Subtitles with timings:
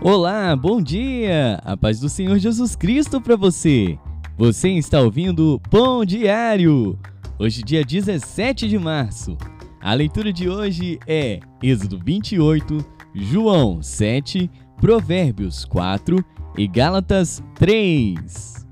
[0.00, 1.60] Olá, bom dia!
[1.64, 3.98] A paz do Senhor Jesus Cristo para você.
[4.36, 6.96] Você está ouvindo Pão Diário.
[7.36, 9.36] Hoje, dia 17 de março.
[9.80, 12.78] A leitura de hoje é Êxodo 28,
[13.12, 14.48] João 7,
[14.80, 16.24] Provérbios 4
[16.56, 18.67] e Gálatas 3.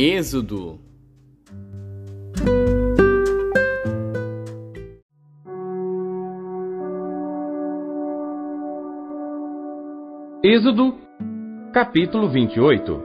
[0.00, 0.78] Êxodo.
[10.40, 10.94] Êxodo,
[11.72, 13.02] capítulo 28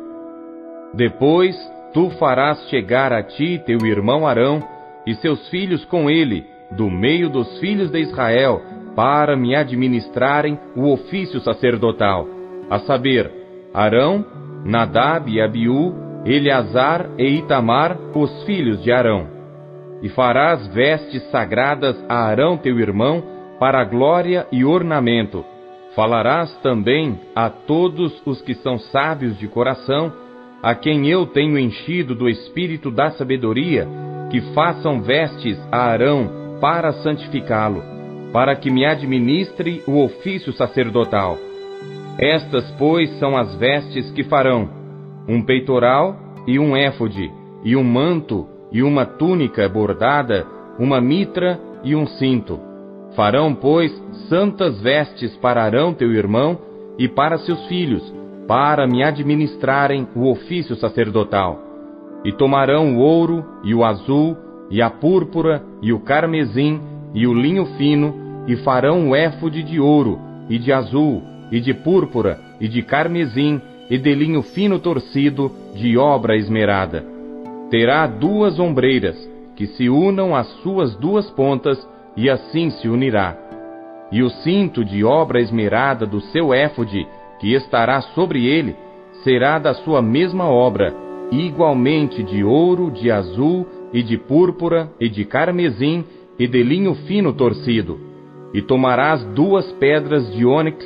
[0.93, 1.55] Depois
[1.95, 4.61] tu farás chegar a ti teu irmão Arão
[5.07, 6.45] e seus filhos com ele,
[6.77, 8.61] do meio dos filhos de Israel,
[8.95, 12.27] para me administrarem o ofício sacerdotal,
[12.69, 13.31] a saber,
[13.73, 14.23] Arão,
[14.63, 19.27] Nadab e Abiú, Eleazar e Itamar, os filhos de Arão.
[20.01, 23.23] E farás vestes sagradas a Arão teu irmão,
[23.59, 25.43] para glória e ornamento.
[25.95, 30.11] Falarás também a todos os que são sábios de coração,
[30.61, 33.87] a quem eu tenho enchido do espírito da sabedoria,
[34.31, 37.83] que façam vestes a Arão para santificá-lo,
[38.31, 41.37] para que me administre o ofício sacerdotal.
[42.17, 44.82] Estas, pois, são as vestes que farão
[45.27, 46.15] um peitoral
[46.47, 47.31] e um éfode,
[47.63, 50.45] e um manto e uma túnica bordada,
[50.79, 52.59] uma mitra e um cinto.
[53.15, 53.91] Farão, pois,
[54.27, 56.57] santas vestes para Arão teu irmão
[56.97, 58.03] e para seus filhos,
[58.47, 61.59] para me administrarem o ofício sacerdotal.
[62.25, 64.35] E tomarão o ouro e o azul
[64.69, 66.81] e a púrpura e o carmesim
[67.13, 71.73] e o linho fino e farão o éfode de ouro e de azul e de
[71.73, 77.05] púrpura e de carmesim e de linho fino torcido, de obra esmerada.
[77.69, 79.17] Terá duas ombreiras,
[79.55, 81.77] que se unam às suas duas pontas,
[82.15, 83.35] e assim se unirá.
[84.11, 87.07] E o cinto de obra esmerada do seu éfode,
[87.39, 88.75] que estará sobre ele,
[89.23, 90.93] será da sua mesma obra,
[91.31, 96.03] igualmente de ouro, de azul, e de púrpura, e de carmesim,
[96.37, 97.99] e de linho fino torcido.
[98.53, 100.83] E tomarás duas pedras de ônix,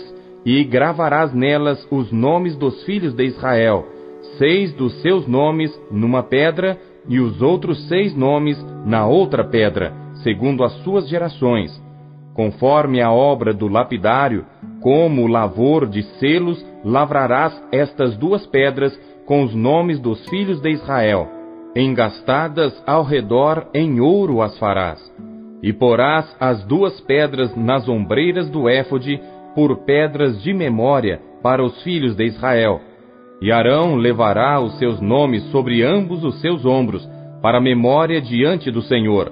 [0.47, 3.85] e gravarás nelas os nomes dos filhos de Israel,
[4.38, 9.94] seis dos seus nomes numa pedra, e os outros seis nomes na outra pedra,
[10.24, 11.69] segundo as suas gerações.
[12.34, 14.46] Conforme a obra do lapidário,
[14.81, 21.28] como lavor de selos, lavrarás estas duas pedras com os nomes dos filhos de Israel.
[21.75, 25.00] Engastadas ao redor em ouro as farás.
[25.62, 29.19] E porás as duas pedras nas ombreiras do éfode,
[29.57, 32.79] por pedras de memória para os filhos de Israel.
[33.41, 37.09] E Arão levará os seus nomes sobre ambos os seus ombros,
[37.41, 39.31] para memória diante do Senhor.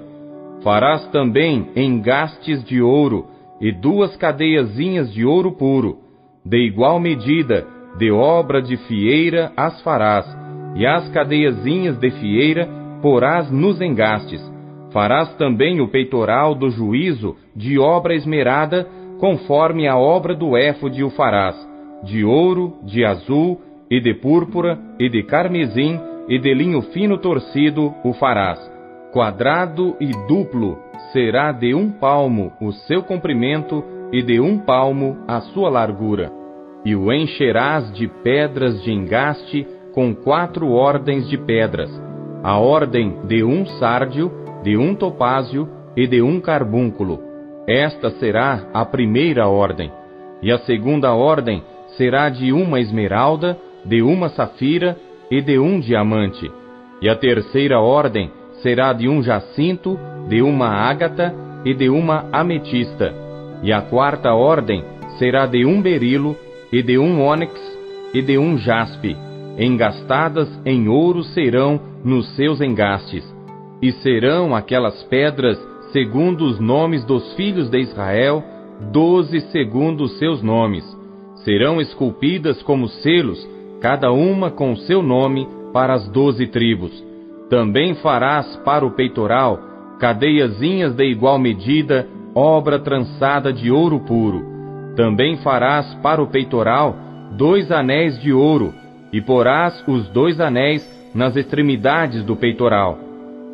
[0.64, 3.26] Farás também engastes de ouro
[3.60, 5.98] e duas cadeiazinhas de ouro puro,
[6.44, 7.64] de igual medida,
[7.96, 10.26] de obra de fieira as farás,
[10.74, 12.68] e as cadeiazinhas de fieira
[13.00, 14.42] porás nos engastes.
[14.92, 18.88] Farás também o peitoral do juízo de obra esmerada
[19.18, 21.56] conforme a obra do éfode o farás,
[22.04, 23.60] de ouro, de azul,
[23.90, 28.58] e de púrpura, e de carmesim, e de linho fino torcido o farás.
[29.12, 30.78] Quadrado e duplo
[31.12, 33.82] será de um palmo o seu comprimento,
[34.12, 36.30] e de um palmo a sua largura.
[36.84, 41.90] E o encherás de pedras de engaste com quatro ordens de pedras,
[42.42, 44.30] a ordem de um sárdio,
[44.62, 47.25] de um topázio e de um carbúnculo
[47.66, 49.90] esta será a primeira ordem,
[50.40, 51.62] e a segunda ordem
[51.96, 54.96] será de uma esmeralda, de uma safira
[55.30, 56.50] e de um diamante.
[57.02, 58.30] E a terceira ordem
[58.62, 61.34] será de um jacinto, de uma ágata
[61.64, 63.12] e de uma ametista.
[63.62, 64.84] E a quarta ordem
[65.18, 66.36] será de um berilo
[66.72, 67.52] e de um ônix
[68.14, 69.16] e de um jaspe.
[69.58, 73.24] Engastadas em ouro serão nos seus engastes.
[73.82, 75.58] E serão aquelas pedras
[75.92, 78.42] segundo os nomes dos filhos de Israel,
[78.92, 80.84] doze segundo os seus nomes.
[81.44, 83.38] Serão esculpidas como selos,
[83.80, 86.92] cada uma com o seu nome, para as doze tribos.
[87.48, 89.60] Também farás para o peitoral
[90.00, 94.44] cadeiazinhas de igual medida, obra trançada de ouro puro.
[94.94, 96.96] Também farás para o peitoral
[97.32, 98.74] dois anéis de ouro,
[99.12, 100.84] e porás os dois anéis
[101.14, 103.05] nas extremidades do peitoral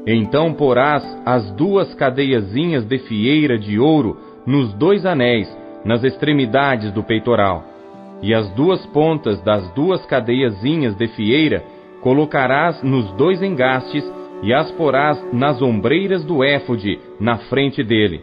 [0.07, 4.17] então porás as duas cadeiazinhas de fieira de ouro
[4.47, 5.49] nos dois anéis,
[5.85, 7.65] nas extremidades do peitoral.
[8.23, 11.65] e as duas pontas das duas cadeiazinhas de fieira
[12.01, 14.05] colocarás nos dois engastes
[14.43, 18.21] e as porás nas ombreiras do éfode na frente dele.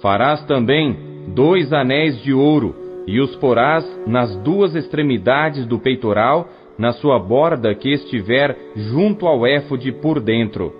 [0.00, 0.96] Farás também
[1.28, 2.74] dois anéis de ouro
[3.06, 6.48] e os porás nas duas extremidades do peitoral,
[6.78, 10.72] na sua borda que estiver junto ao éfode por dentro.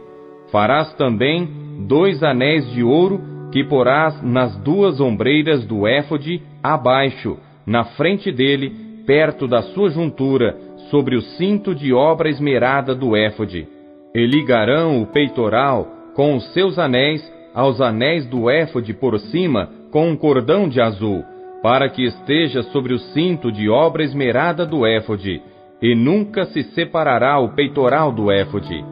[0.53, 1.49] Farás também
[1.89, 8.71] dois anéis de ouro que porás nas duas ombreiras do éfode abaixo, na frente dele,
[9.07, 10.55] perto da sua juntura,
[10.91, 13.67] sobre o cinto de obra esmerada do éfode.
[14.15, 17.23] E ligarão o peitoral com os seus anéis
[17.55, 21.25] aos anéis do éfode por cima com um cordão de azul,
[21.63, 25.41] para que esteja sobre o cinto de obra esmerada do éfode,
[25.81, 28.85] e nunca se separará o peitoral do éfode.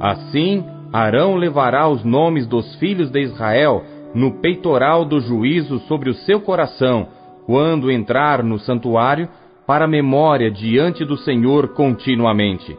[0.00, 3.84] Assim, Arão levará os nomes dos filhos de Israel
[4.14, 7.06] no peitoral do juízo sobre o seu coração,
[7.46, 9.28] quando entrar no santuário
[9.66, 12.76] para memória diante do Senhor continuamente.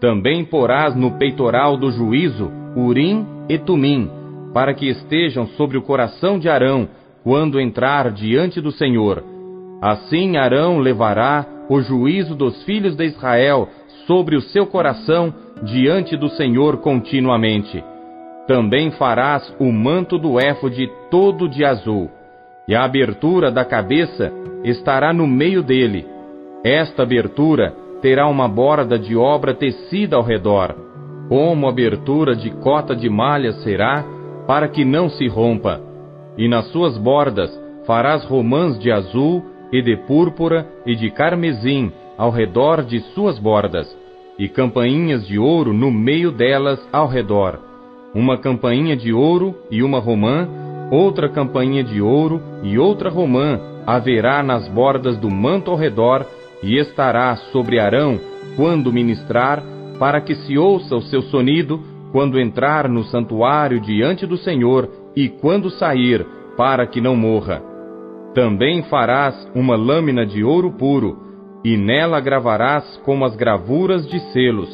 [0.00, 4.10] Também porás no peitoral do juízo Urim e Tumim,
[4.54, 6.88] para que estejam sobre o coração de Arão
[7.22, 9.22] quando entrar diante do Senhor.
[9.82, 13.68] Assim Arão levará o juízo dos filhos de Israel
[14.06, 17.82] sobre o seu coração diante do Senhor continuamente.
[18.46, 22.10] Também farás o manto do éfode todo de azul,
[22.68, 24.32] e a abertura da cabeça
[24.64, 26.06] estará no meio dele,
[26.64, 30.74] esta abertura terá uma borda de obra tecida ao redor,
[31.28, 34.02] como abertura de cota de malha será,
[34.46, 35.78] para que não se rompa.
[36.38, 37.50] E nas suas bordas
[37.86, 43.86] farás romãs de azul e de púrpura e de carmesim ao redor de suas bordas,
[44.38, 47.60] e campainhas de ouro no meio delas ao redor.
[48.14, 50.48] Uma campainha de ouro e uma romã,
[50.90, 56.26] outra campainha de ouro e outra romã haverá nas bordas do manto ao redor
[56.62, 58.18] e estará sobre Arão
[58.56, 59.62] quando ministrar,
[59.98, 61.80] para que se ouça o seu sonido
[62.12, 66.24] quando entrar no santuário diante do Senhor e quando sair,
[66.56, 67.62] para que não morra.
[68.34, 71.23] Também farás uma lâmina de ouro puro,
[71.64, 74.68] e nela gravarás como as gravuras de selos,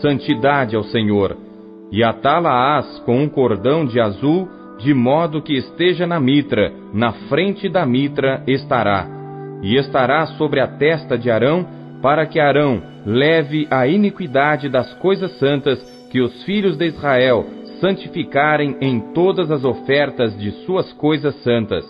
[0.00, 1.36] santidade ao Senhor,
[1.92, 4.48] e atá-la-ás com um cordão de azul,
[4.78, 9.22] de modo que esteja na mitra, na frente da mitra estará
[9.62, 11.64] e estará sobre a testa de Arão,
[12.02, 15.80] para que Arão leve a iniquidade das coisas santas
[16.10, 17.46] que os filhos de Israel
[17.80, 21.84] santificarem em todas as ofertas de suas coisas santas,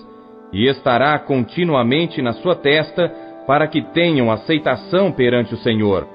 [0.52, 3.10] e estará continuamente na sua testa,
[3.46, 6.06] para que tenham aceitação perante o Senhor.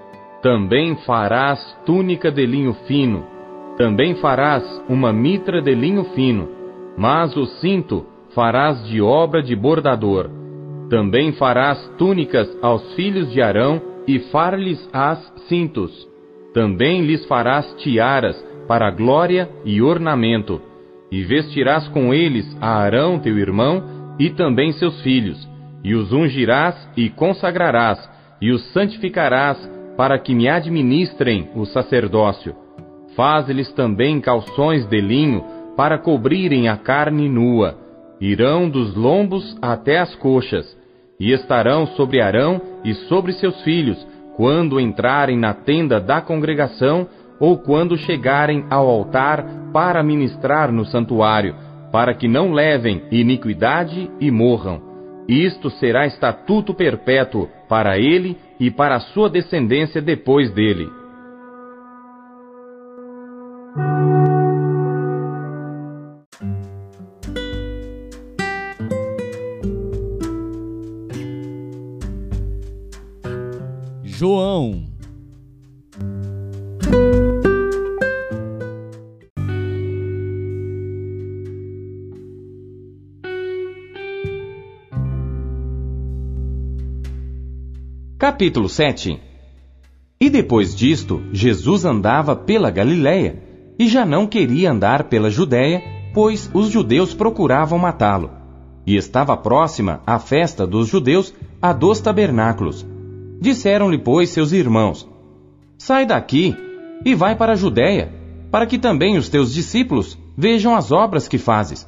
[0.42, 3.26] Também farás túnica de linho fino,
[3.78, 6.50] também farás uma mitra de linho fino,
[6.98, 10.30] mas o cinto farás de obra de bordador
[10.90, 15.92] também farás túnicas aos filhos de Arão e far-lhes-ás cintos.
[16.54, 18.36] Também lhes farás tiaras
[18.68, 20.62] para glória e ornamento.
[21.12, 23.84] E vestirás com eles a Arão teu irmão
[24.20, 25.38] e também seus filhos,
[25.88, 27.98] e os ungirás e consagrarás,
[28.42, 29.58] e os santificarás
[29.96, 32.54] para que me administrem o sacerdócio.
[33.16, 35.46] Faz-lhes também calções de linho
[35.78, 37.78] para cobrirem a carne nua.
[38.20, 40.78] Irão dos lombos até as coxas,
[41.18, 47.08] e estarão sobre Arão e sobre seus filhos, quando entrarem na tenda da congregação
[47.40, 51.56] ou quando chegarem ao altar para ministrar no santuário,
[51.94, 54.87] para que não levem iniquidade e morram.
[55.28, 60.90] Isto será estatuto perpétuo para ele e para a sua descendência depois dele.
[74.04, 74.87] João.
[88.20, 89.22] Capítulo 7
[90.20, 93.44] E depois disto, Jesus andava pela Galiléia,
[93.78, 95.84] e já não queria andar pela Judéia,
[96.16, 98.32] pois os judeus procuravam matá-lo.
[98.88, 101.32] E estava próxima a festa dos judeus,
[101.62, 102.84] a dos tabernáculos.
[103.40, 105.08] Disseram-lhe, pois, seus irmãos:
[105.78, 106.56] Sai daqui
[107.06, 108.12] e vai para a Judéia,
[108.50, 111.88] para que também os teus discípulos vejam as obras que fazes.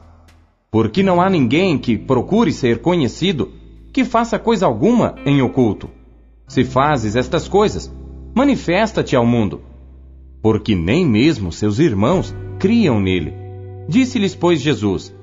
[0.69, 3.51] Porque não há ninguém que procure ser conhecido
[3.91, 5.89] que faça coisa alguma em oculto.
[6.50, 7.96] Se fazes estas coisas,
[8.36, 9.62] manifesta-te ao mundo.
[10.41, 13.36] Porque nem mesmo seus irmãos criam nele.
[13.88, 15.15] Disse-lhes, pois, Jesus: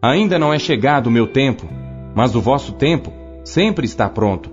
[0.00, 1.66] Ainda não é chegado o meu tempo,
[2.14, 3.12] mas o vosso tempo
[3.42, 4.48] sempre está pronto.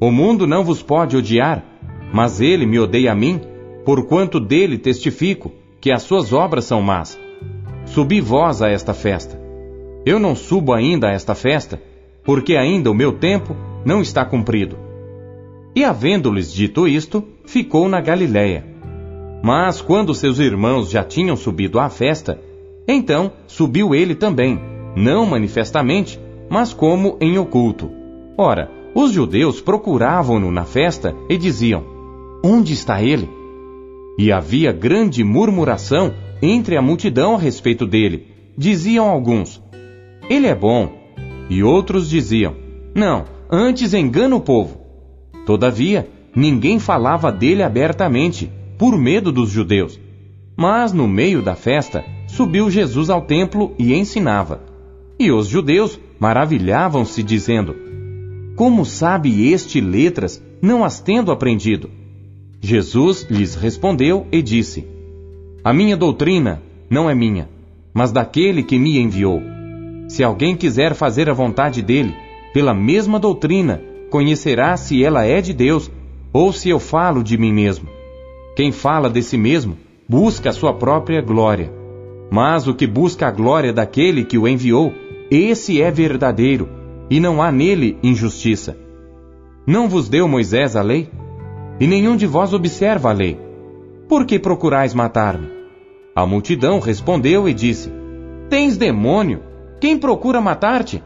[0.00, 1.62] O mundo não vos pode odiar,
[2.10, 3.38] mas ele me odeia a mim,
[3.84, 7.20] porquanto dele testifico que as suas obras são más.
[7.84, 9.38] Subi vós a esta festa.
[10.06, 11.82] Eu não subo ainda a esta festa,
[12.24, 13.54] porque ainda o meu tempo
[13.84, 14.87] não está cumprido.
[15.78, 18.66] E havendo-lhes dito isto, ficou na Galiléia.
[19.44, 22.36] Mas quando seus irmãos já tinham subido à festa,
[22.88, 24.58] então subiu ele também,
[24.96, 26.18] não manifestamente,
[26.50, 27.92] mas como em oculto.
[28.36, 31.84] Ora, os judeus procuravam-no na festa e diziam:
[32.44, 33.30] Onde está ele?
[34.18, 38.26] E havia grande murmuração entre a multidão a respeito dele.
[38.56, 39.62] Diziam alguns:
[40.28, 40.90] Ele é bom.
[41.48, 42.56] E outros diziam:
[42.96, 44.87] Não, antes engana o povo.
[45.48, 49.98] Todavia, ninguém falava dele abertamente, por medo dos judeus.
[50.54, 54.60] Mas no meio da festa, subiu Jesus ao templo e ensinava.
[55.18, 57.74] E os judeus maravilhavam-se, dizendo:
[58.56, 61.88] Como sabe este letras, não as tendo aprendido?
[62.60, 64.86] Jesus lhes respondeu e disse:
[65.64, 67.48] A minha doutrina não é minha,
[67.94, 69.40] mas daquele que me enviou.
[70.08, 72.14] Se alguém quiser fazer a vontade dele,
[72.52, 75.90] pela mesma doutrina, conhecerá se ela é de Deus
[76.32, 77.88] ou se eu falo de mim mesmo.
[78.56, 79.76] Quem fala de si mesmo,
[80.08, 81.72] busca a sua própria glória.
[82.30, 84.92] Mas o que busca a glória daquele que o enviou,
[85.30, 86.68] esse é verdadeiro,
[87.10, 88.76] e não há nele injustiça.
[89.66, 91.08] Não vos deu Moisés a lei?
[91.80, 93.38] E nenhum de vós observa a lei.
[94.08, 95.48] Por que procurais matar-me?
[96.14, 97.92] A multidão respondeu e disse:
[98.50, 99.40] Tens demônio?
[99.80, 101.02] Quem procura matar-te?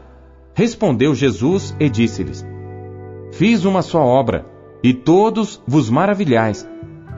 [0.55, 2.52] Respondeu Jesus e disse-lhes:
[3.33, 4.45] Fiz uma só obra,
[4.83, 6.69] e todos vos maravilhais,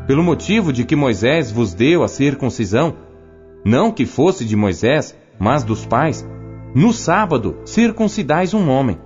[0.07, 2.95] pelo motivo de que Moisés vos deu a circuncisão,
[3.65, 6.25] não que fosse de Moisés, mas dos pais.
[6.73, 8.97] No sábado circuncidais um homem.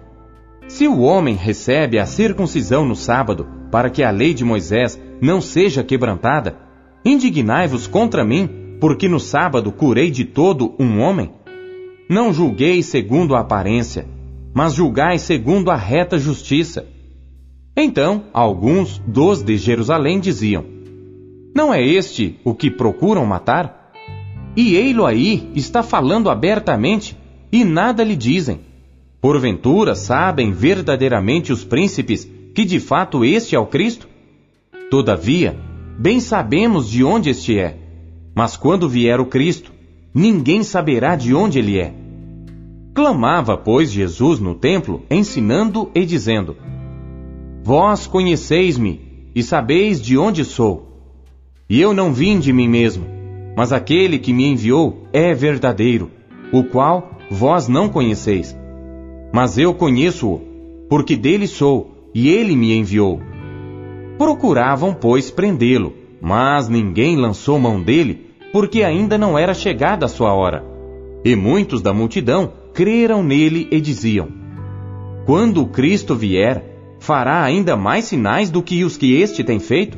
[0.68, 5.42] Se o homem recebe a circuncisão no sábado, para que a lei de Moisés não
[5.42, 6.58] seja quebrantada,
[7.04, 11.32] indignai-vos contra mim, porque no sábado curei de todo um homem?
[12.08, 14.08] Não julguei segundo a aparência,
[14.54, 16.99] mas julgai segundo a reta justiça.
[17.82, 20.66] Então, alguns dos de Jerusalém diziam:
[21.56, 23.94] Não é este o que procuram matar?
[24.54, 27.18] E ei-lo aí está falando abertamente,
[27.50, 28.60] e nada lhe dizem.
[29.22, 34.10] Porventura sabem verdadeiramente os príncipes que de fato este é o Cristo?
[34.92, 35.58] Todavia,
[35.98, 37.78] bem sabemos de onde este é.
[38.36, 39.72] Mas quando vier o Cristo,
[40.14, 41.94] ninguém saberá de onde ele é.
[42.94, 46.58] Clamava, pois, Jesus no templo, ensinando e dizendo:
[47.64, 49.02] Vós conheceis-me
[49.36, 50.88] e sabeis de onde sou.
[51.70, 53.06] E eu não vim de mim mesmo,
[53.56, 56.10] mas aquele que me enviou é verdadeiro,
[56.52, 58.58] o qual vós não conheceis.
[59.32, 60.42] Mas eu conheço-o,
[60.90, 63.20] porque dele sou, e ele me enviou.
[64.18, 70.34] Procuravam, pois, prendê-lo, mas ninguém lançou mão dele, porque ainda não era chegada a sua
[70.34, 70.66] hora.
[71.24, 74.28] E muitos da multidão creram nele e diziam:
[75.26, 76.69] Quando Cristo vier,
[77.00, 79.98] fará ainda mais sinais do que os que este tem feito?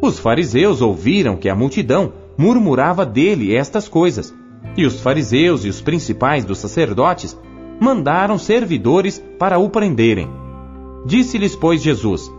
[0.00, 4.34] Os fariseus ouviram que a multidão murmurava dele estas coisas,
[4.76, 7.38] e os fariseus e os principais dos sacerdotes
[7.80, 10.28] mandaram servidores para o prenderem.
[11.04, 12.30] Disse-lhes, pois, Jesus: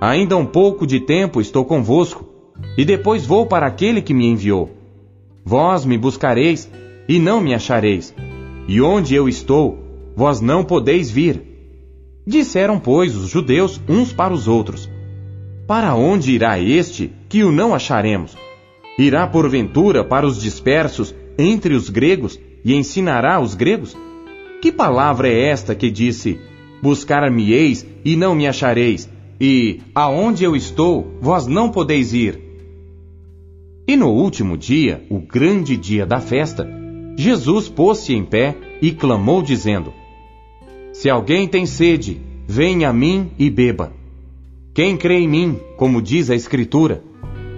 [0.00, 2.24] Ainda um pouco de tempo estou convosco,
[2.76, 4.70] e depois vou para aquele que me enviou.
[5.44, 6.70] Vós me buscareis
[7.08, 8.14] e não me achareis,
[8.68, 9.78] e onde eu estou,
[10.14, 11.47] vós não podeis vir.
[12.28, 14.86] Disseram, pois, os judeus uns para os outros:
[15.66, 18.36] Para onde irá este que o não acharemos?
[18.98, 23.96] Irá porventura para os dispersos entre os gregos e ensinará os gregos?
[24.60, 26.38] Que palavra é esta que disse:
[26.82, 29.08] Buscar-me-eis e não me achareis,
[29.40, 32.38] e aonde eu estou, vós não podeis ir?
[33.86, 36.68] E no último dia, o grande dia da festa,
[37.16, 39.94] Jesus pôs-se em pé e clamou, dizendo:
[40.98, 43.92] Se alguém tem sede, venha a mim e beba.
[44.74, 47.04] Quem crê em mim, como diz a Escritura,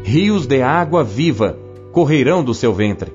[0.04, 1.58] rios de água viva
[1.90, 3.10] correrão do seu ventre.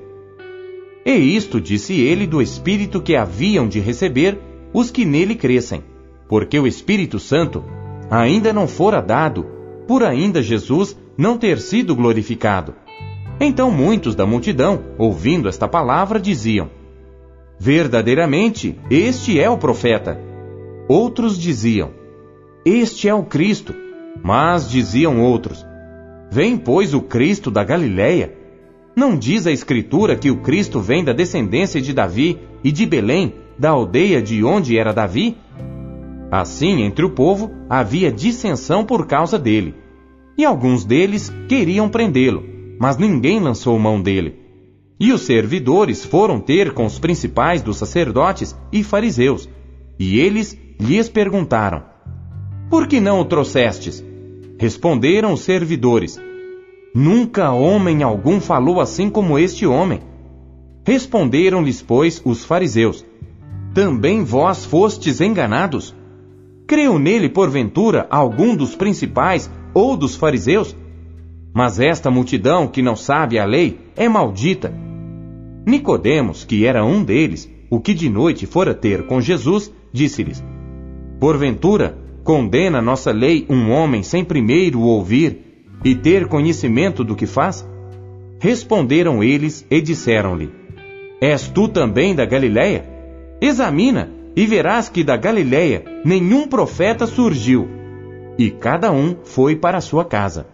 [1.04, 4.36] E isto disse ele do Espírito que haviam de receber
[4.72, 5.84] os que nele crescem,
[6.28, 7.62] porque o Espírito Santo
[8.10, 9.46] ainda não fora dado,
[9.86, 12.74] por ainda Jesus não ter sido glorificado.
[13.38, 16.68] Então muitos da multidão, ouvindo esta palavra, diziam:
[17.58, 20.20] Verdadeiramente, este é o profeta.
[20.88, 21.90] Outros diziam:
[22.64, 23.74] Este é o Cristo.
[24.22, 25.64] Mas diziam outros:
[26.30, 28.34] Vem, pois, o Cristo da Galiléia.
[28.94, 33.34] Não diz a Escritura que o Cristo vem da descendência de Davi e de Belém,
[33.58, 35.36] da aldeia de onde era Davi?
[36.30, 39.74] Assim, entre o povo havia dissensão por causa dele.
[40.36, 42.42] E alguns deles queriam prendê-lo,
[42.78, 44.45] mas ninguém lançou mão dele.
[44.98, 49.48] E os servidores foram ter com os principais dos sacerdotes e fariseus,
[49.98, 51.82] e eles lhes perguntaram:
[52.70, 54.02] Por que não o trouxestes?
[54.58, 56.18] Responderam os servidores:
[56.94, 60.00] Nunca homem algum falou assim como este homem.
[60.82, 63.04] Responderam-lhes, pois, os fariseus:
[63.74, 65.94] Também vós fostes enganados?
[66.66, 70.74] Creu nele, porventura, algum dos principais ou dos fariseus?
[71.52, 74.85] Mas esta multidão que não sabe a lei é maldita.
[75.66, 80.42] Nicodemos, que era um deles, o que de noite fora ter com Jesus, disse-lhes:
[81.18, 87.26] Porventura, condena nossa lei um homem sem primeiro o ouvir e ter conhecimento do que
[87.26, 87.68] faz?
[88.38, 90.52] Responderam eles e disseram-lhe:
[91.20, 92.88] És tu também da Galiléia?
[93.40, 97.68] Examina e verás que da Galiléia nenhum profeta surgiu.
[98.38, 100.46] E cada um foi para sua casa.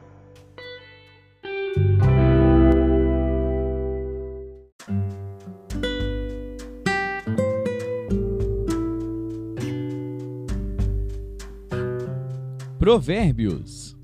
[12.83, 13.97] Provérbios.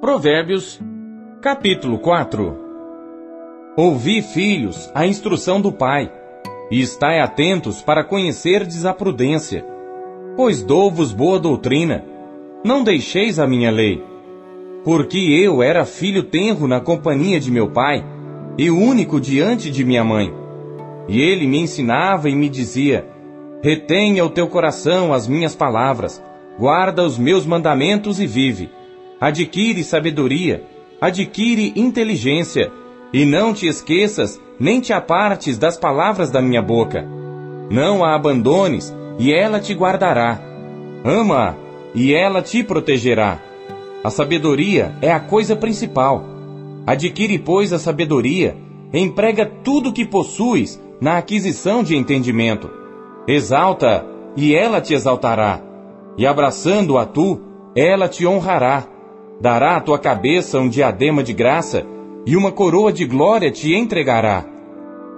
[0.00, 0.80] Provérbios,
[1.42, 2.56] capítulo 4
[3.76, 6.10] Ouvi, filhos, a instrução do Pai,
[6.70, 9.62] e estai atentos para conhecerdes a prudência,
[10.38, 12.02] pois dou-vos boa doutrina,
[12.64, 14.02] não deixeis a minha lei.
[14.82, 18.02] Porque eu era filho tenro na companhia de meu pai,
[18.58, 20.34] e único diante de minha mãe.
[21.08, 23.06] E ele me ensinava e me dizia:
[23.62, 26.22] Retenha o teu coração as minhas palavras,
[26.58, 28.70] guarda os meus mandamentos e vive
[29.20, 30.62] adquire sabedoria,
[31.00, 32.70] adquire inteligência,
[33.12, 37.06] e não te esqueças nem te apartes das palavras da minha boca.
[37.70, 40.40] Não a abandones, e ela te guardará.
[41.04, 41.54] Ama-a,
[41.94, 43.40] e ela te protegerá.
[44.04, 46.24] A sabedoria é a coisa principal.
[46.88, 48.56] Adquire, pois, a sabedoria,
[48.94, 52.70] emprega tudo o que possuis na aquisição de entendimento.
[53.26, 55.60] Exalta, e ela te exaltará.
[56.16, 57.42] E abraçando-a tu,
[57.76, 58.86] ela te honrará.
[59.38, 61.84] Dará à tua cabeça um diadema de graça,
[62.24, 64.46] e uma coroa de glória te entregará.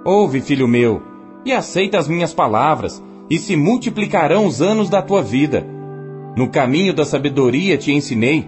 [0.03, 1.01] Ouve, filho meu,
[1.45, 5.65] e aceita as minhas palavras, e se multiplicarão os anos da tua vida.
[6.35, 8.45] No caminho da sabedoria te ensinei,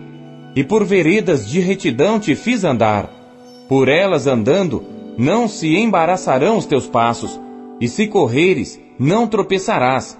[0.55, 3.09] e por veredas de retidão te fiz andar.
[3.67, 4.83] Por elas andando,
[5.17, 7.39] não se embaraçarão os teus passos,
[7.79, 10.19] e se correres, não tropeçarás.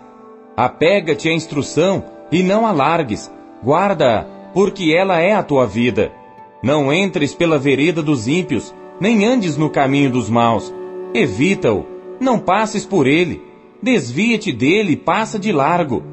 [0.56, 3.32] Apega-te à instrução e não alargues,
[3.63, 6.12] guarda-a porque ela é a tua vida.
[6.63, 10.74] Não entres pela vereda dos ímpios, nem andes no caminho dos maus.
[11.13, 11.86] Evita-o,
[12.19, 13.41] não passes por ele.
[13.82, 16.04] Desvia-te dele e passa de largo,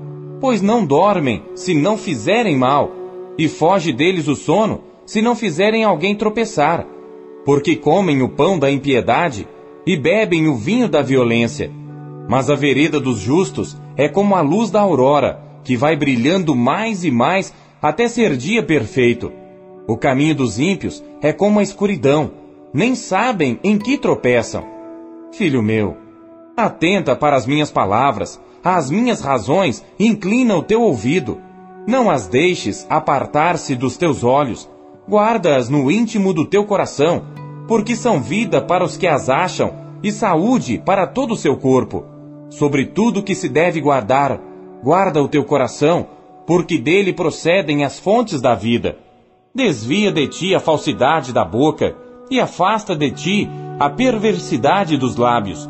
[0.40, 2.90] pois não dormem se não fizerem mal,
[3.38, 6.86] e foge deles o sono se não fizerem alguém tropeçar.
[7.44, 9.48] Porque comem o pão da impiedade
[9.86, 11.70] e bebem o vinho da violência.
[12.28, 17.04] Mas a vereda dos justos é como a luz da aurora, que vai brilhando mais
[17.04, 19.32] e mais até ser dia perfeito.
[19.88, 22.30] O caminho dos ímpios é como a escuridão,
[22.72, 24.64] nem sabem em que tropeçam.
[25.32, 25.96] Filho meu,
[26.56, 31.40] atenta para as minhas palavras, às minhas razões, inclina o teu ouvido.
[31.86, 34.68] Não as deixes apartar-se dos teus olhos,
[35.08, 37.24] guarda-as no íntimo do teu coração,
[37.66, 42.04] porque são vida para os que as acham e saúde para todo o seu corpo.
[42.48, 44.40] Sobre tudo que se deve guardar,
[44.82, 46.06] guarda o teu coração,
[46.46, 48.98] porque dele procedem as fontes da vida.
[49.54, 51.96] Desvia de ti a falsidade da boca
[52.30, 55.68] e afasta de ti a perversidade dos lábios.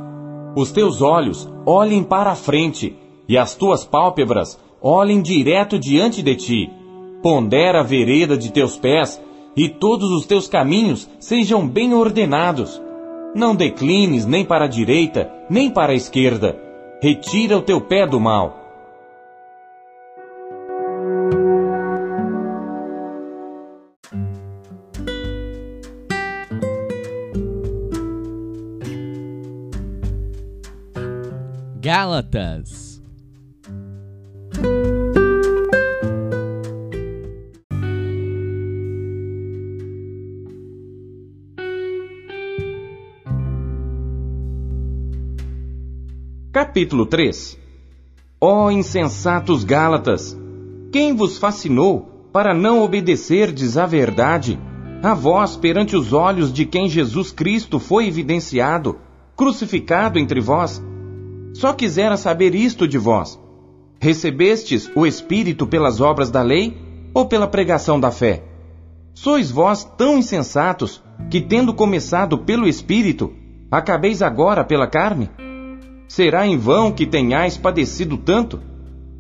[0.57, 2.97] Os teus olhos olhem para a frente
[3.29, 6.71] e as tuas pálpebras olhem direto diante de ti.
[7.23, 9.21] Pondera a vereda de teus pés
[9.57, 12.81] e todos os teus caminhos sejam bem ordenados.
[13.35, 16.59] Não declines nem para a direita, nem para a esquerda.
[17.03, 18.61] Retira o teu pé do mal
[31.81, 32.90] Gálatas.
[46.71, 47.59] Capítulo 3
[48.41, 50.39] Ó oh, insensatos Gálatas,
[50.93, 54.57] quem vos fascinou para não obedecerdes à verdade
[55.03, 58.99] a vós perante os olhos de quem Jesus Cristo foi evidenciado,
[59.35, 60.81] crucificado entre vós.
[61.55, 63.37] Só quisera saber isto de vós:
[63.99, 66.79] recebestes o Espírito pelas obras da lei
[67.13, 68.45] ou pela pregação da fé?
[69.13, 73.33] Sois vós tão insensatos que, tendo começado pelo Espírito,
[73.73, 75.29] acabeis agora pela carne?
[76.11, 78.59] Será em vão que tenhais padecido tanto?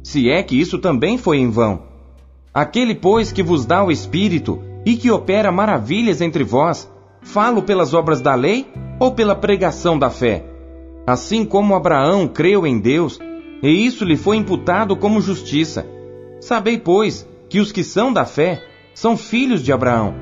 [0.02, 1.84] Se é que isso também foi em vão.
[2.52, 6.90] Aquele, pois, que vos dá o Espírito e que opera maravilhas entre vós,
[7.22, 8.66] falo pelas obras da lei
[8.98, 10.44] ou pela pregação da fé?
[11.06, 13.20] Assim como Abraão creu em Deus,
[13.62, 15.86] e isso lhe foi imputado como justiça.
[16.40, 20.12] Sabei, pois, que os que são da fé são filhos de Abraão.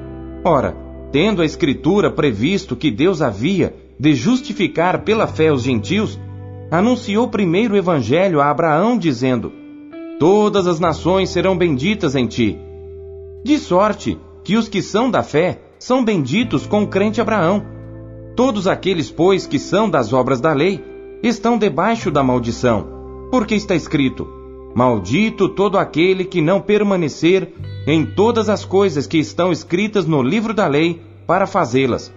[0.44, 0.76] Ora,
[1.12, 6.20] tendo a Escritura previsto que Deus havia de justificar pela fé os gentios,
[6.70, 9.52] anunciou primeiro o Evangelho a Abraão, dizendo:
[10.18, 12.59] Todas as nações serão benditas em ti.
[13.44, 17.64] De sorte que os que são da fé são benditos com o crente Abraão.
[18.35, 20.85] Todos aqueles, pois, que são das obras da lei,
[21.22, 22.87] estão debaixo da maldição,
[23.31, 24.26] porque está escrito:
[24.74, 27.52] Maldito todo aquele que não permanecer
[27.87, 32.12] em todas as coisas que estão escritas no livro da lei para fazê-las.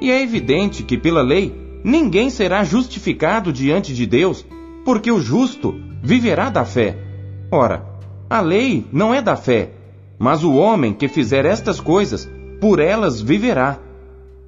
[0.00, 4.44] E é evidente que pela lei ninguém será justificado diante de Deus,
[4.86, 6.96] porque o justo viverá da fé.
[7.50, 7.84] Ora,
[8.28, 9.70] a lei não é da fé,
[10.18, 12.28] mas o homem que fizer estas coisas,
[12.60, 13.78] por elas viverá.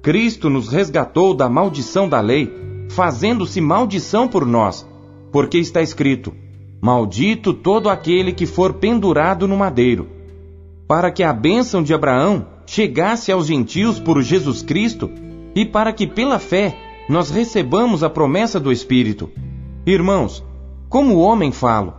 [0.01, 2.51] Cristo nos resgatou da maldição da lei,
[2.89, 4.87] fazendo-se maldição por nós,
[5.31, 6.33] porque está escrito:
[6.81, 10.07] Maldito todo aquele que for pendurado no madeiro.
[10.87, 15.11] Para que a bênção de Abraão chegasse aos gentios por Jesus Cristo
[15.53, 19.29] e para que pela fé nós recebamos a promessa do Espírito.
[19.85, 20.43] Irmãos,
[20.89, 21.93] como homem falo,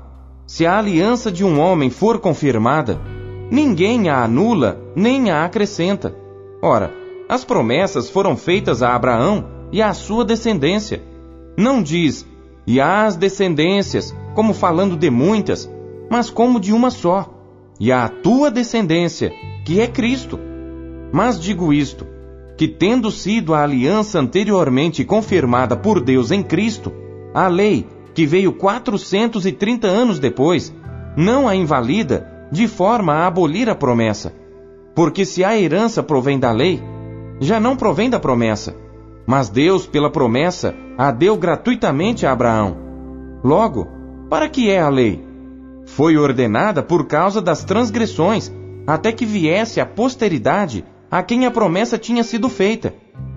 [0.47, 3.01] se a aliança de um homem for confirmada,
[3.51, 6.15] ninguém a anula nem a acrescenta.
[6.63, 6.93] Ora,
[7.29, 11.03] as promessas foram feitas a Abraão e à sua descendência.
[11.57, 12.27] Não diz,
[12.67, 15.71] e às descendências, como falando de muitas,
[16.11, 17.35] mas como de uma só,
[17.79, 19.33] e à tua descendência,
[19.65, 20.39] que é Cristo.
[21.13, 22.07] Mas digo isto,
[22.59, 26.93] que tendo sido a aliança anteriormente confirmada por Deus em Cristo,
[27.33, 30.75] a lei, que veio 430 anos depois,
[31.17, 34.35] não a invalida de forma a abolir a promessa.
[34.93, 36.83] Porque se a herança provém da lei,
[37.39, 38.75] já não provém da promessa.
[39.25, 42.77] Mas Deus, pela promessa, a deu gratuitamente a Abraão.
[43.45, 43.87] Logo,
[44.29, 45.25] para que é a lei?
[45.87, 48.53] Foi ordenada por causa das transgressões,
[48.85, 52.95] até que viesse a posteridade a quem a promessa tinha sido feita,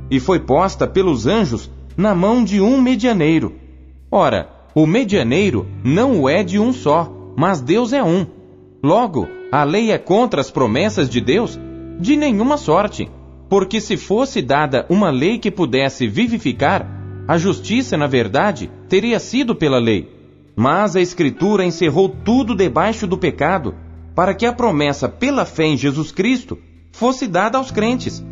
[0.09, 3.55] e foi posta pelos anjos na mão de um medianeiro.
[4.11, 8.25] Ora, o medianeiro não o é de um só, mas Deus é um.
[8.83, 11.59] Logo, a lei é contra as promessas de Deus?
[11.99, 13.09] De nenhuma sorte,
[13.49, 16.87] porque se fosse dada uma lei que pudesse vivificar,
[17.27, 20.09] a justiça, na verdade, teria sido pela lei.
[20.55, 23.75] Mas a Escritura encerrou tudo debaixo do pecado,
[24.13, 26.57] para que a promessa pela fé em Jesus Cristo
[26.91, 28.23] fosse dada aos crentes.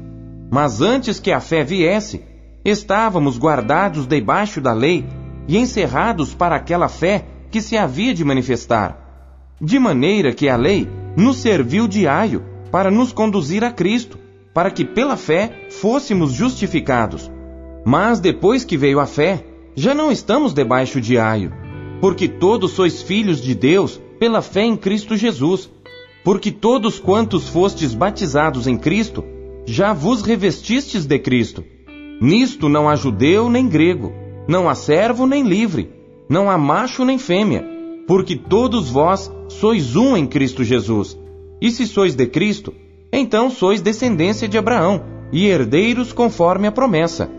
[0.52, 2.24] Mas antes que a fé viesse,
[2.64, 5.06] estávamos guardados debaixo da lei
[5.48, 9.56] e encerrados para aquela fé que se havia de manifestar.
[9.62, 14.18] De maneira que a lei nos serviu de aio para nos conduzir a Cristo,
[14.54, 17.30] para que pela fé fôssemos justificados.
[17.86, 19.44] Mas depois que veio a fé,
[19.76, 21.52] já não estamos debaixo de aio,
[22.02, 25.70] porque todos sois filhos de Deus pela fé em Cristo Jesus.
[26.24, 29.24] Porque todos quantos fostes batizados em Cristo,
[29.66, 31.64] já vos revestistes de Cristo.
[32.22, 34.12] Nisto não há judeu nem grego,
[34.48, 35.90] não há servo nem livre,
[36.28, 37.66] não há macho nem fêmea,
[38.08, 41.18] porque todos vós sois um em Cristo Jesus.
[41.62, 42.74] E se sois de Cristo,
[43.12, 47.30] então sois descendência de Abraão e herdeiros conforme a promessa.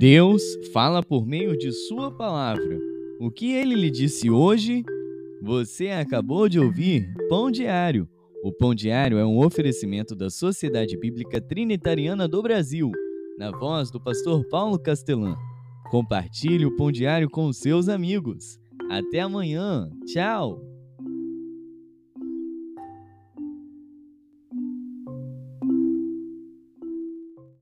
[0.00, 2.80] Deus fala por meio de Sua palavra.
[3.20, 4.82] O que ele lhe disse hoje?
[5.42, 8.08] Você acabou de ouvir Pão Diário.
[8.42, 12.90] O Pão Diário é um oferecimento da Sociedade Bíblica Trinitariana do Brasil,
[13.36, 15.36] na voz do pastor Paulo Castelã.
[15.90, 18.58] Compartilhe o Pão Diário com seus amigos.
[18.90, 19.86] Até amanhã.
[20.06, 20.69] Tchau!